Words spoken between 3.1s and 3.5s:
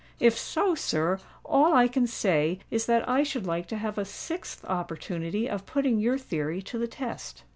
should